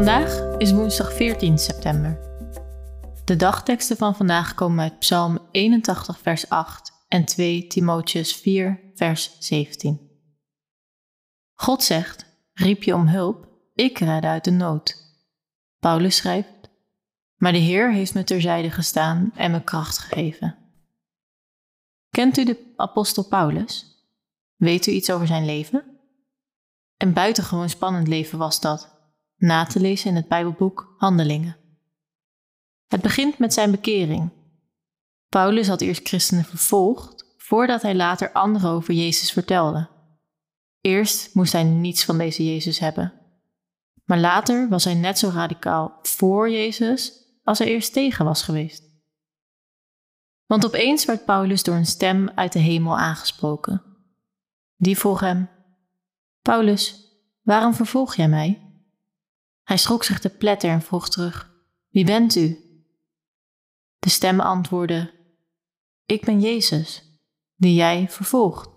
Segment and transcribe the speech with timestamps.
[0.00, 2.18] Vandaag is woensdag 14 september.
[3.24, 9.36] De dagteksten van vandaag komen uit Psalm 81, vers 8 en 2 Timotheus 4, vers
[9.38, 10.10] 17.
[11.54, 14.96] God zegt: Riep je om hulp, ik redde uit de nood.
[15.80, 16.70] Paulus schrijft:
[17.36, 20.56] Maar de Heer heeft me terzijde gestaan en me kracht gegeven.
[22.10, 23.86] Kent u de apostel Paulus?
[24.56, 25.84] Weet u iets over zijn leven?
[26.96, 28.98] Een buitengewoon spannend leven was dat
[29.40, 31.56] na te lezen in het Bijbelboek Handelingen.
[32.86, 34.30] Het begint met zijn bekering.
[35.28, 39.88] Paulus had eerst christenen vervolgd voordat hij later anderen over Jezus vertelde.
[40.80, 43.12] Eerst moest hij niets van deze Jezus hebben.
[44.04, 47.12] Maar later was hij net zo radicaal voor Jezus
[47.44, 48.82] als hij eerst tegen was geweest.
[50.46, 53.82] Want opeens werd Paulus door een stem uit de hemel aangesproken.
[54.76, 55.48] Die vroeg hem:
[56.42, 57.04] Paulus,
[57.42, 58.69] waarom vervolg jij mij?
[59.70, 61.52] Hij schrok zich te pletter en vroeg terug:
[61.88, 62.58] Wie bent u?
[63.98, 65.12] De stem antwoordde:
[66.06, 67.02] Ik ben Jezus,
[67.56, 68.70] die jij vervolgt.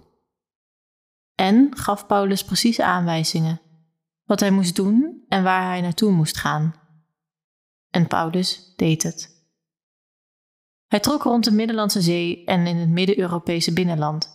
[1.36, 3.62] En gaf Paulus precieze aanwijzingen,
[4.24, 6.76] wat hij moest doen en waar hij naartoe moest gaan.
[7.90, 9.48] En Paulus deed het.
[10.88, 14.30] Hij trok rond de Middellandse Zee en in het Midden-Europese binnenland.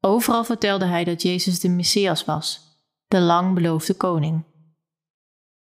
[0.00, 2.60] Overal vertelde hij dat Jezus de Messias was,
[3.08, 4.47] de lang beloofde koning.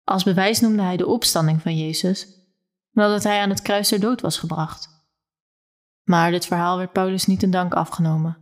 [0.05, 2.27] Als bewijs noemde hij de opstanding van Jezus,
[2.91, 4.89] nadat hij aan het kruis ter dood was gebracht.
[6.03, 8.37] Maar dit verhaal werd Paulus niet in dank afgenomen.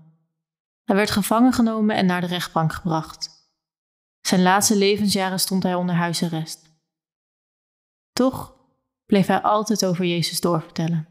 [0.83, 3.29] Hij werd gevangen genomen en naar de rechtbank gebracht.
[4.21, 6.71] Zijn laatste levensjaren stond hij onder huisarrest.
[8.13, 8.55] Toch
[9.05, 11.07] bleef hij altijd over Jezus doorvertellen.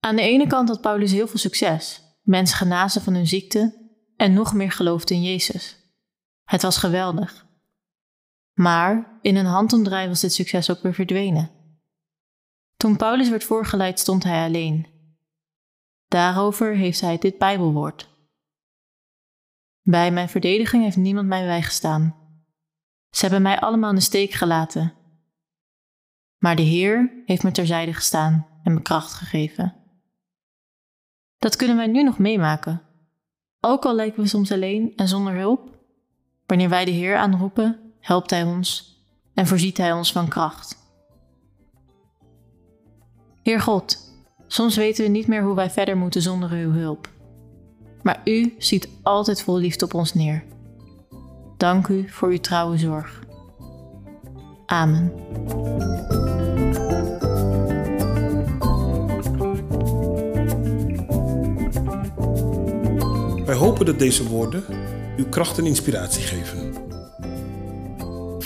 [0.00, 4.32] Aan de ene kant had Paulus heel veel succes, mensen genazen van hun ziekte en
[4.32, 5.76] nog meer geloofde in Jezus.
[6.44, 7.46] Het was geweldig.
[8.58, 11.50] Maar in een handomdraai was dit succes ook weer verdwenen.
[12.76, 14.86] Toen Paulus werd voorgeleid, stond hij alleen.
[16.08, 18.08] Daarover heeft hij dit Bijbelwoord.
[19.82, 22.16] Bij mijn verdediging heeft niemand mij bijgestaan.
[23.10, 24.94] Ze hebben mij allemaal in de steek gelaten.
[26.38, 29.76] Maar de Heer heeft me terzijde gestaan en me kracht gegeven.
[31.36, 32.82] Dat kunnen wij nu nog meemaken.
[33.60, 35.78] Ook al lijken we soms alleen en zonder hulp,
[36.46, 39.00] wanneer wij de Heer aanroepen, helpt Hij ons
[39.34, 40.76] en voorziet Hij ons van kracht.
[43.42, 43.98] Heer God,
[44.46, 47.08] soms weten we niet meer hoe wij verder moeten zonder uw hulp.
[48.02, 50.44] Maar u ziet altijd vol liefde op ons neer.
[51.56, 53.22] Dank u voor uw trouwe zorg.
[54.66, 55.12] Amen.
[63.44, 64.64] Wij hopen dat deze woorden
[65.16, 66.87] uw kracht en inspiratie geven.